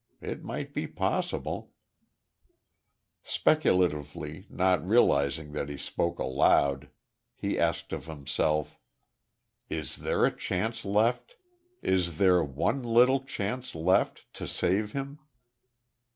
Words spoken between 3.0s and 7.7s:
Speculatively, not realizing that he spoke aloud, he